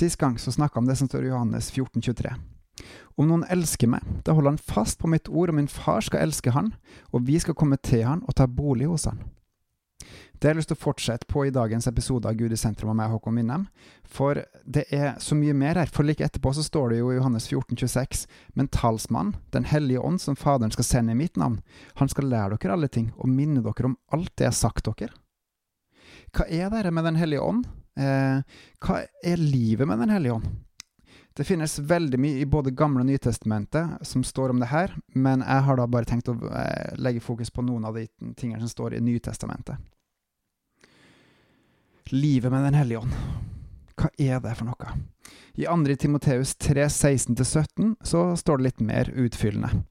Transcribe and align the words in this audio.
Sist 0.00 0.16
gang 0.16 0.38
så 0.38 0.52
snakka 0.52 0.78
om 0.78 0.86
det 0.86 0.96
som 0.96 1.08
står 1.08 1.24
i 1.24 1.28
Johannes 1.28 1.70
14, 1.70 2.02
23. 2.02 2.30
Om 3.20 3.26
noen 3.28 3.42
elsker 3.52 3.90
meg, 3.92 4.04
da 4.24 4.32
holder 4.32 4.54
han 4.54 4.62
fast 4.64 4.96
på 4.96 5.10
mitt 5.12 5.28
ord, 5.28 5.50
og 5.52 5.58
min 5.58 5.68
far 5.68 6.00
skal 6.00 6.22
elske 6.24 6.54
han, 6.54 6.70
og 7.12 7.26
vi 7.26 7.34
skal 7.42 7.52
komme 7.58 7.76
til 7.84 8.06
han 8.08 8.22
og 8.24 8.32
ta 8.38 8.46
bolig 8.48 8.86
hos 8.88 9.04
han. 9.10 9.18
Det 10.00 10.48
har 10.48 10.54
jeg 10.54 10.62
lyst 10.62 10.70
til 10.72 10.78
å 10.78 10.80
fortsette 10.86 11.28
på 11.28 11.42
i 11.44 11.52
dagens 11.52 11.84
episode 11.90 12.30
av 12.30 12.38
Gud 12.38 12.54
i 12.56 12.56
sentrum 12.56 12.94
av 12.94 12.96
meg, 12.96 13.10
Håkon 13.12 13.36
Winnem. 13.36 13.66
For 14.08 14.40
det 14.64 14.86
er 14.88 15.18
så 15.20 15.36
mye 15.36 15.52
mer 15.52 15.76
her. 15.82 15.92
For 15.92 16.08
like 16.08 16.24
etterpå 16.24 16.54
så 16.56 16.64
står 16.64 16.94
det 16.94 17.02
jo 17.02 17.10
i 17.12 17.18
Johannes 17.18 17.50
14, 17.50 17.76
26, 17.76 18.22
men 18.56 18.70
talsmannen, 18.72 19.34
Den 19.52 19.68
hellige 19.68 20.00
ånd, 20.00 20.22
som 20.24 20.38
Faderen 20.38 20.72
skal 20.72 20.88
sende 20.88 21.12
i 21.12 21.18
mitt 21.18 21.36
navn, 21.36 21.60
han 22.00 22.08
skal 22.08 22.32
lære 22.32 22.56
dere 22.56 22.72
alle 22.78 22.88
ting 22.88 23.12
og 23.18 23.28
minne 23.28 23.60
dere 23.60 23.92
om 23.92 23.98
alt 24.16 24.32
det 24.32 24.48
jeg 24.48 24.54
har 24.54 24.62
sagt 24.62 24.88
dere. 24.88 25.12
Hva 26.32 26.48
er 26.48 26.72
dette 26.72 26.94
med 26.94 27.04
Den 27.04 27.20
hellige 27.20 27.44
ånd? 27.44 27.68
Eh, 27.98 28.42
hva 28.84 28.98
er 29.24 29.40
livet 29.40 29.88
med 29.88 29.98
Den 29.98 30.12
hellige 30.14 30.38
ånd? 30.38 30.50
Det 31.36 31.46
finnes 31.46 31.78
veldig 31.78 32.18
mye 32.20 32.40
i 32.42 32.46
både 32.46 32.72
Gamle 32.76 33.04
og 33.04 33.06
Nytestamentet 33.08 34.02
som 34.06 34.24
står 34.26 34.50
om 34.50 34.60
det 34.60 34.70
her, 34.72 34.92
men 35.14 35.44
jeg 35.46 35.66
har 35.66 35.78
da 35.78 35.86
bare 35.86 36.08
tenkt 36.08 36.28
å 36.28 36.34
eh, 36.50 36.96
legge 36.98 37.22
fokus 37.22 37.52
på 37.54 37.62
noen 37.64 37.86
av 37.86 37.96
de 37.96 38.08
tingene 38.36 38.60
som 38.60 38.68
står 38.68 38.98
i 38.98 39.04
Nytestamentet. 39.04 39.78
Livet 42.10 42.50
med 42.50 42.66
Den 42.66 42.74
hellige 42.74 43.04
ånd. 43.04 43.14
Hva 44.00 44.10
er 44.18 44.40
det 44.42 44.56
for 44.58 44.66
noe? 44.66 44.94
I 45.54 45.66
2. 45.68 45.96
Timoteus 46.00 46.56
3, 46.56 46.86
16-17 46.88 47.94
så 48.02 48.24
står 48.36 48.58
det 48.58 48.66
litt 48.66 48.84
mer 48.84 49.10
utfyllende. 49.14 49.84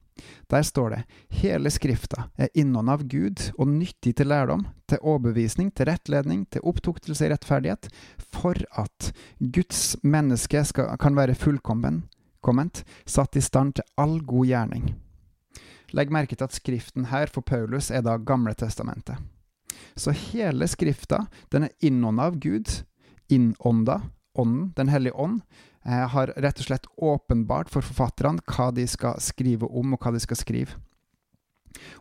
Der 0.50 0.62
står 0.66 0.94
det 0.94 1.00
hele 1.40 1.70
Skrifta 1.70 2.28
er 2.36 2.52
innånd 2.54 2.90
av 2.90 3.04
Gud 3.08 3.42
og 3.56 3.68
nyttig 3.68 4.14
til 4.18 4.30
lærdom, 4.30 4.66
til 4.90 5.02
overbevisning, 5.02 5.70
til 5.74 5.88
rettledning, 5.90 6.46
til 6.50 6.64
opptuktelse 6.66 7.26
i 7.26 7.32
rettferdighet, 7.32 7.90
for 8.32 8.58
at 8.78 9.12
Guds 9.38 9.96
menneske 10.02 10.64
skal, 10.66 10.96
kan 11.00 11.16
være 11.18 11.38
fullkomment, 11.38 12.84
satt 13.06 13.36
i 13.36 13.44
stand 13.44 13.78
til 13.78 13.88
all 14.00 14.20
god 14.24 14.46
gjerning. 14.48 14.94
Legg 15.92 16.12
merke 16.14 16.36
til 16.36 16.46
at 16.46 16.54
skriften 16.54 17.08
her 17.10 17.30
for 17.30 17.42
Paulus 17.42 17.90
er 17.90 18.04
da 18.06 18.16
Gamle 18.16 18.54
testamentet. 18.54 19.18
Så 19.96 20.14
hele 20.14 20.68
Skrifta, 20.70 21.24
den 21.50 21.66
er 21.66 21.74
innånda 21.82 22.30
av 22.30 22.38
Gud, 22.40 22.70
innånda, 23.30 24.00
Ånden, 24.38 24.72
Den 24.76 24.88
hellige 24.88 25.12
ånd, 25.14 25.40
eh, 25.84 26.06
har 26.08 26.32
rett 26.36 26.58
og 26.58 26.68
slett 26.68 26.86
åpenbart 26.96 27.70
for 27.70 27.82
forfatterne 27.82 28.42
hva 28.46 28.70
de 28.74 28.86
skal 28.86 29.18
skrive 29.20 29.66
om, 29.66 29.94
og 29.94 30.00
hva 30.00 30.12
de 30.14 30.20
skal 30.22 30.38
skrive. 30.38 30.78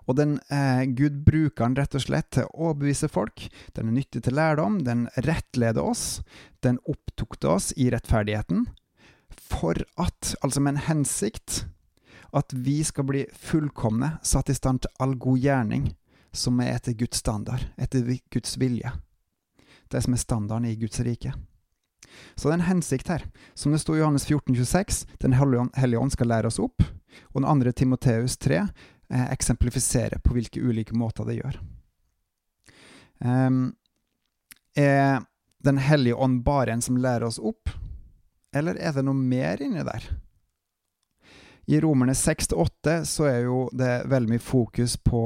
Og 0.08 0.18
den 0.18 0.40
eh, 0.50 0.84
Gud 0.98 1.24
bruker 1.26 1.68
den 1.68 1.78
rett 1.78 1.96
og 1.96 2.04
slett 2.04 2.32
til 2.36 2.48
å 2.48 2.70
overbevise 2.70 3.10
folk. 3.12 3.48
Den 3.78 3.92
er 3.92 3.98
nyttig 4.00 4.24
til 4.26 4.38
lærdom, 4.38 4.82
den 4.86 5.08
rettleder 5.26 5.86
oss, 5.86 6.22
den 6.66 6.80
opptukter 6.90 7.56
oss 7.56 7.72
i 7.78 7.90
rettferdigheten, 7.94 8.68
for 9.30 9.78
at, 9.98 10.36
altså 10.44 10.62
med 10.62 10.76
en 10.76 10.88
hensikt, 10.90 11.64
at 12.36 12.54
vi 12.54 12.82
skal 12.86 13.08
bli 13.10 13.24
fullkomne, 13.34 14.18
satt 14.22 14.52
i 14.52 14.58
stand 14.58 14.84
til 14.84 15.02
all 15.02 15.16
god 15.18 15.42
gjerning, 15.42 15.88
som 16.34 16.60
er 16.62 16.76
etter 16.76 16.94
Guds 16.98 17.22
standard, 17.24 17.64
etter 17.78 18.06
Guds 18.34 18.58
vilje. 18.62 18.92
Det 19.90 20.04
som 20.06 20.14
er 20.14 20.22
standarden 20.22 20.70
i 20.70 20.78
Guds 20.78 21.02
rike. 21.02 21.34
Så 22.36 22.48
det 22.48 22.56
er 22.56 22.60
en 22.60 22.70
hensikt 22.70 23.12
her. 23.12 23.26
Som 23.54 23.74
det 23.74 23.82
sto 23.84 23.96
i 23.96 24.02
Johannes 24.02 24.26
14, 24.26 24.56
26, 24.56 25.06
Den 25.20 25.36
hellige 25.36 26.00
ånd 26.00 26.14
skal 26.16 26.32
lære 26.32 26.52
oss 26.52 26.60
opp. 26.60 26.84
Og 27.34 27.42
den 27.42 27.50
andre 27.50 27.74
Timoteus 27.74 28.38
3 28.38 28.62
eh, 28.62 29.28
eksemplifiserer 29.34 30.22
på 30.24 30.36
hvilke 30.36 30.62
ulike 30.62 30.98
måter 30.98 31.28
det 31.28 31.40
gjør. 31.42 31.60
Um, 33.20 33.76
er 34.76 35.26
Den 35.60 35.78
hellige 35.84 36.16
ånd 36.16 36.44
bare 36.46 36.72
en 36.72 36.82
som 36.82 36.98
lærer 36.98 37.26
oss 37.28 37.40
opp, 37.40 37.68
eller 38.56 38.78
er 38.80 38.94
det 38.96 39.02
noe 39.04 39.18
mer 39.18 39.60
inni 39.60 39.84
der? 39.84 40.06
I 41.70 41.82
Romerne 41.82 42.14
6-8 42.14 43.04
så 43.06 43.26
er 43.30 43.44
jo 43.46 43.58
det 43.78 44.08
veldig 44.10 44.32
mye 44.32 44.42
fokus 44.42 44.96
på 44.98 45.20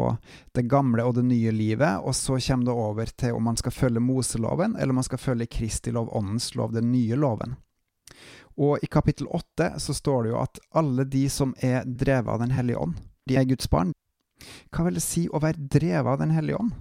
det 0.52 0.66
gamle 0.68 1.06
og 1.08 1.14
det 1.16 1.24
nye 1.24 1.54
livet, 1.56 2.02
og 2.04 2.12
så 2.20 2.36
kommer 2.36 2.68
det 2.68 2.74
over 2.74 3.12
til 3.16 3.38
om 3.38 3.46
man 3.48 3.56
skal 3.56 3.72
følge 3.72 4.02
Moseloven, 4.04 4.76
eller 4.76 4.92
om 4.92 5.00
man 5.00 5.08
skal 5.08 5.22
følge 5.24 5.48
Kristi 5.48 5.94
lov, 5.96 6.09
åndens 6.12 6.50
lov, 6.59 6.74
den 6.76 6.92
nye 6.92 7.16
loven. 7.16 7.56
Og 8.59 8.84
i 8.84 8.90
kapittel 8.92 9.30
8 9.32 9.70
så 9.80 9.96
står 9.96 10.26
det 10.26 10.34
jo 10.34 10.42
at 10.42 10.59
alle 10.76 11.06
de 11.08 11.22
som 11.32 11.53
er 11.64 11.88
drevet 11.88 12.34
av 12.36 12.44
Den 12.44 12.52
hellige 12.52 12.82
ånd, 12.82 12.98
de 13.24 13.38
er 13.40 13.48
Guds 13.48 13.70
barn. 13.72 13.94
Hva 14.68 14.84
vil 14.84 15.00
det 15.00 15.06
si 15.06 15.30
å 15.32 15.40
være 15.40 15.70
drevet 15.72 16.12
av 16.12 16.20
Den 16.20 16.36
hellige 16.36 16.59
ånd? 16.59 16.74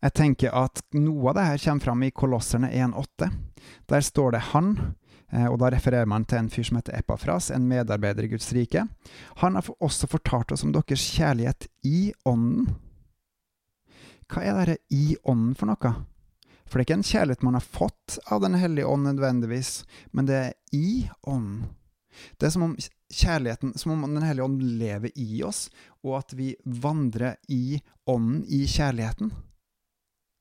Jeg 0.00 0.14
tenker 0.16 0.56
at 0.56 0.80
noe 0.96 1.28
av 1.28 1.36
det 1.36 1.44
her 1.50 1.60
kommer 1.66 1.84
fram 1.84 2.08
i 2.08 2.10
Kolosserne 2.16 2.72
1,8. 2.72 3.28
Der 3.92 4.00
står 4.00 4.30
det 4.32 4.42
'Han', 4.54 4.94
og 5.50 5.58
Da 5.60 5.68
refererer 5.74 6.08
man 6.08 6.24
til 6.24 6.38
en 6.38 6.50
fyr 6.52 6.64
som 6.64 6.78
heter 6.78 6.96
Epafras, 6.96 7.50
en 7.52 7.68
medarbeider 7.68 8.24
i 8.24 8.30
Guds 8.32 8.48
rike. 8.56 8.86
Han 9.42 9.58
har 9.58 9.70
også 9.80 10.08
fortalt 10.08 10.52
oss 10.52 10.64
om 10.64 10.72
deres 10.72 11.04
kjærlighet 11.12 11.68
i 11.84 12.12
ånden. 12.24 12.70
Hva 14.28 14.44
er 14.44 14.58
dette 14.60 14.78
i 14.92 15.16
ånden 15.24 15.54
for 15.56 15.68
noe? 15.68 15.92
For 16.68 16.76
det 16.76 16.82
er 16.82 16.86
ikke 16.86 16.98
en 16.98 17.10
kjærlighet 17.10 17.44
man 17.46 17.56
har 17.56 17.64
fått 17.64 18.18
av 18.28 18.42
Den 18.44 18.56
hellige 18.60 18.88
ånd 18.88 19.08
nødvendigvis, 19.08 19.84
men 20.12 20.28
det 20.28 20.36
er 20.36 20.52
i 20.76 21.08
ånden. 21.22 21.70
Det 22.36 22.48
er 22.48 22.52
som 22.52 22.66
om 22.66 22.76
kjærligheten, 23.14 23.72
som 23.78 23.92
om 23.94 24.14
Den 24.14 24.26
hellige 24.26 24.44
ånd 24.44 24.62
lever 24.80 25.12
i 25.16 25.42
oss, 25.46 25.68
og 26.04 26.18
at 26.18 26.34
vi 26.36 26.54
vandrer 26.64 27.38
i 27.48 27.80
ånden, 28.06 28.44
i 28.44 28.66
kjærligheten. 28.66 29.32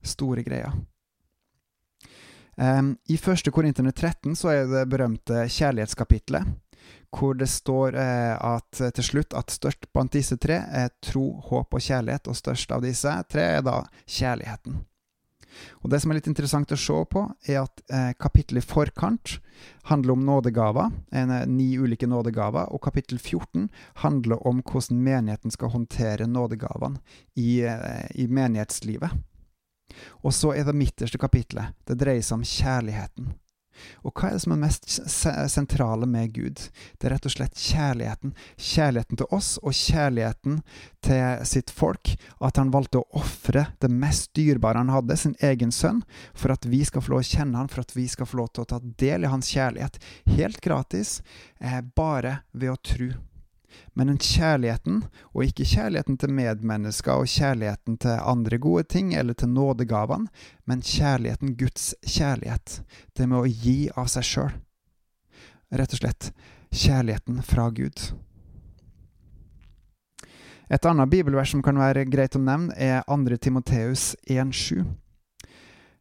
Store 0.04 0.44
greier. 0.44 0.76
Um, 2.58 2.96
I 3.06 3.18
1. 3.18 3.52
Korinterne 3.54 3.92
13 3.92 4.36
så 4.36 4.50
er 4.54 4.66
det 4.72 4.88
berømte 4.90 5.46
kjærlighetskapitlet, 5.46 6.48
hvor 7.14 7.38
det 7.38 7.50
står 7.50 7.96
eh, 8.02 8.34
at 8.34 8.82
til 8.98 9.06
slutt 9.06 9.38
at 9.38 9.54
størst 9.54 9.90
blant 9.94 10.14
disse 10.18 10.38
tre 10.42 10.58
er 10.66 10.90
tro, 11.06 11.30
håp 11.52 11.78
og 11.78 11.84
kjærlighet, 11.84 12.28
og 12.28 12.38
størst 12.38 12.74
av 12.74 12.82
disse 12.86 13.14
tre 13.30 13.46
er 13.60 13.66
da 13.66 13.82
kjærligheten. 14.06 14.82
Og 15.84 15.90
Det 15.90 16.00
som 16.02 16.12
er 16.12 16.20
litt 16.20 16.30
interessant 16.30 16.72
å 16.74 16.80
se 16.80 16.98
på, 17.12 17.24
er 17.48 17.62
at 17.64 17.84
eh, 17.94 18.12
kapittelet 18.20 18.66
i 18.66 18.68
forkant 18.68 19.38
handler 19.90 20.18
om 20.18 20.26
nådegaver, 20.28 20.92
en, 21.12 21.34
eh, 21.34 21.48
ni 21.50 21.70
ulike 21.78 22.10
nådegaver, 22.10 22.72
og 22.74 22.84
kapittel 22.84 23.20
14 23.20 23.70
handler 24.04 24.42
om 24.48 24.62
hvordan 24.62 25.02
menigheten 25.04 25.54
skal 25.54 25.74
håndtere 25.74 26.30
nådegavene 26.30 27.02
i, 27.36 27.62
eh, 27.64 28.06
i 28.16 28.28
menighetslivet. 28.28 29.18
Og 30.24 30.34
så 30.36 30.54
er 30.54 30.68
det 30.68 30.78
midterste 30.78 31.20
kapitlet. 31.22 31.76
Det 31.88 31.98
dreier 32.00 32.26
seg 32.26 32.40
om 32.40 32.48
kjærligheten. 32.48 33.36
Og 34.06 34.14
hva 34.16 34.30
er 34.30 34.38
det 34.38 34.44
som 34.44 34.54
er 34.56 34.62
mest 34.62 34.88
sentrale 35.54 36.08
med 36.10 36.34
Gud? 36.36 36.62
Det 36.98 37.08
er 37.08 37.16
rett 37.16 37.28
og 37.30 37.34
slett 37.34 37.62
kjærligheten. 37.62 38.34
Kjærligheten 38.58 39.22
til 39.22 39.38
oss 39.38 39.52
og 39.62 39.76
kjærligheten 39.78 40.62
til 41.06 41.46
sitt 41.50 41.74
folk. 41.74 42.16
At 42.44 42.60
han 42.62 42.74
valgte 42.74 43.04
å 43.04 43.22
ofre 43.22 43.68
det 43.82 43.92
mest 43.94 44.34
dyrebare 44.38 44.82
han 44.82 44.94
hadde, 44.94 45.20
sin 45.20 45.38
egen 45.46 45.74
sønn, 45.76 46.04
for 46.34 46.54
at 46.56 46.66
vi 46.70 46.84
skal 46.88 47.06
få 47.06 47.16
lov 47.16 47.26
å 47.26 47.30
kjenne 47.30 47.62
han, 47.62 47.72
for 47.72 47.86
at 47.86 47.96
vi 47.98 48.08
skal 48.12 48.30
få 48.30 48.42
lov 48.42 48.52
til 48.54 48.66
å 48.66 48.72
ta 48.74 48.82
del 48.82 49.26
i 49.26 49.32
hans 49.32 49.54
kjærlighet. 49.54 50.02
Helt 50.38 50.62
gratis, 50.64 51.22
eh, 51.62 51.82
bare 51.96 52.42
ved 52.54 52.74
å 52.74 52.82
tro 52.82 53.14
men 53.94 54.10
en 54.10 54.20
kjærligheten, 54.22 55.02
og 55.34 55.44
ikke 55.44 55.68
kjærligheten 55.68 56.18
til 56.22 56.34
medmennesker 56.34 57.22
og 57.22 57.32
kjærligheten 57.32 57.98
til 58.04 58.22
andre 58.22 58.58
gode 58.58 58.84
ting 58.84 59.14
eller 59.16 59.34
til 59.34 59.50
nådegavene, 59.50 60.30
men 60.66 60.82
kjærligheten, 60.82 61.56
Guds 61.58 61.94
kjærlighet, 62.06 62.82
det 63.18 63.28
med 63.30 63.40
å 63.42 63.50
gi 63.50 63.90
av 63.96 64.12
seg 64.12 64.28
sjøl. 64.28 64.56
Rett 65.72 65.94
og 65.94 66.02
slett 66.02 66.32
kjærligheten 66.72 67.42
fra 67.44 67.70
Gud. 67.70 68.12
Et 70.70 70.86
annet 70.86 71.10
bibelvers 71.10 71.52
som 71.52 71.64
kan 71.64 71.80
være 71.80 72.08
greit 72.12 72.36
å 72.36 72.44
nevne, 72.44 72.76
er 72.76 73.04
2. 73.08 73.38
Timoteus 73.40 74.16
1,7. 74.28 74.84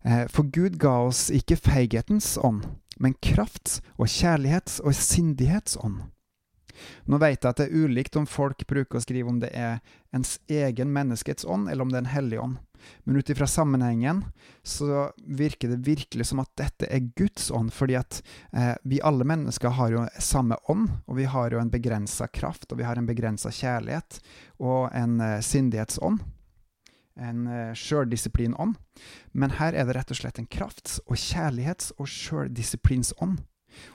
Eh, 0.06 0.26
for 0.30 0.50
Gud 0.50 0.78
ga 0.82 0.98
oss 1.06 1.28
ikke 1.34 1.58
feighetens 1.58 2.34
ånd, 2.42 2.64
men 2.98 3.14
krafts 3.22 3.80
og 3.96 4.10
kjærlighets 4.10 4.80
og 4.82 4.94
sindighets 4.94 5.78
ånd. 5.82 6.02
Nå 7.06 7.20
vet 7.22 7.40
jeg 7.40 7.50
at 7.50 7.60
det 7.60 7.68
er 7.68 7.86
ulikt 7.86 8.16
om 8.16 8.28
folk 8.28 8.66
bruker 8.68 8.98
å 8.98 9.04
skrive 9.04 9.30
om 9.32 9.40
det 9.42 9.52
er 9.56 9.80
ens 10.16 10.38
egen 10.48 10.92
menneskets 10.92 11.44
ånd, 11.44 11.70
eller 11.70 11.84
om 11.84 11.92
det 11.92 12.00
er 12.00 12.06
en 12.06 12.14
hellig 12.14 12.40
ånd. 12.40 12.58
Men 13.04 13.16
ut 13.16 13.30
ifra 13.30 13.46
sammenhengen 13.46 14.24
så 14.62 15.12
virker 15.16 15.68
det 15.68 15.76
virkelig 15.76 16.26
som 16.26 16.40
at 16.42 16.50
dette 16.58 16.88
er 16.90 17.08
Guds 17.16 17.50
ånd, 17.50 17.72
fordi 17.74 17.96
at 17.98 18.22
eh, 18.52 18.74
vi 18.82 19.00
alle 19.02 19.26
mennesker 19.26 19.74
har 19.78 19.94
jo 19.94 20.06
samme 20.22 20.58
ånd, 20.70 20.88
og 21.06 21.18
vi 21.20 21.28
har 21.30 21.54
jo 21.54 21.60
en 21.62 21.72
begrensa 21.72 22.28
kraft, 22.28 22.70
og 22.72 22.80
vi 22.80 22.86
har 22.88 22.98
en 22.98 23.08
begrensa 23.08 23.52
kjærlighet, 23.54 24.20
og 24.60 24.90
en 24.94 25.20
eh, 25.20 25.40
sindighetsånd. 25.44 26.22
En 27.16 27.46
eh, 27.48 27.72
sjøldisiplinånd. 27.72 28.76
Men 29.32 29.56
her 29.56 29.72
er 29.72 29.88
det 29.88 29.96
rett 29.96 30.12
og 30.12 30.20
slett 30.20 30.40
en 30.40 30.50
krafts- 30.50 31.00
og 31.06 31.16
kjærlighets- 31.16 31.94
og 31.96 32.10
sjøldisiplinsånd. 32.12 33.40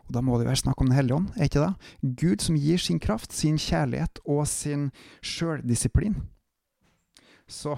Og 0.07 0.15
da 0.15 0.23
må 0.25 0.39
det 0.39 0.47
være 0.49 0.61
snakk 0.63 0.81
om 0.81 0.89
Den 0.91 0.97
hellige 0.97 1.17
ånd, 1.17 1.29
er 1.35 1.49
ikke 1.49 1.65
det? 1.65 2.15
Gud 2.21 2.43
som 2.45 2.57
gir 2.59 2.81
sin 2.81 2.99
kraft, 2.99 3.33
sin 3.33 3.57
kjærlighet 3.61 4.21
og 4.25 4.43
sin 4.47 4.89
sjøldisiplin. 5.21 6.17
Så 7.47 7.77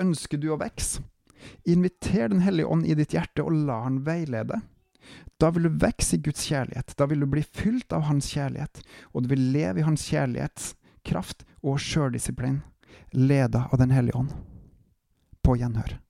ønsker 0.00 0.40
du 0.40 0.50
å 0.52 0.60
vokse? 0.60 1.04
Inviter 1.68 2.30
Den 2.32 2.42
hellige 2.44 2.66
ånd 2.66 2.86
i 2.86 2.96
ditt 2.98 3.14
hjerte, 3.14 3.44
og 3.44 3.54
la 3.68 3.82
han 3.84 4.02
veilede. 4.06 4.60
Da 5.38 5.50
vil 5.52 5.68
du 5.68 5.78
vokse 5.82 6.16
i 6.16 6.22
Guds 6.24 6.46
kjærlighet. 6.48 6.94
Da 6.96 7.06
vil 7.06 7.22
du 7.22 7.28
bli 7.30 7.44
fylt 7.44 7.92
av 7.92 8.06
Hans 8.08 8.30
kjærlighet, 8.32 8.80
og 9.12 9.24
du 9.24 9.34
vil 9.34 9.50
leve 9.52 9.82
i 9.82 9.86
Hans 9.86 10.08
kjærlighets 10.08 10.74
kraft 11.06 11.44
og 11.62 11.78
sjøldisiplin, 11.82 12.62
leda 13.12 13.66
av 13.70 13.78
Den 13.82 13.94
hellige 13.94 14.18
ånd. 14.18 14.34
På 15.44 15.54
gjenhør. 15.60 16.00